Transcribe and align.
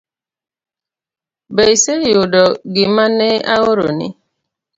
Be 1.55 1.63
iseyudo 1.75 2.43
gimane 2.73 3.29
aoroni? 3.55 4.07